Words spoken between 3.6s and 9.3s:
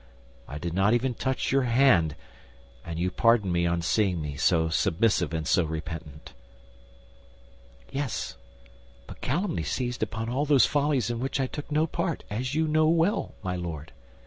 on seeing me so submissive and so repentant." "Yes, but